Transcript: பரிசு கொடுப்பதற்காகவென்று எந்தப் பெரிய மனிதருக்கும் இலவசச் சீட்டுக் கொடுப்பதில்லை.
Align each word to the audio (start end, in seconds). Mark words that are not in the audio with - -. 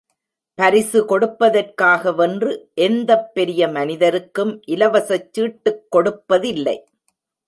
பரிசு 0.55 0.99
கொடுப்பதற்காகவென்று 1.05 2.57
எந்தப் 2.73 3.33
பெரிய 3.33 3.67
மனிதருக்கும் 3.67 4.61
இலவசச் 4.67 5.29
சீட்டுக் 5.31 5.85
கொடுப்பதில்லை. 5.95 6.75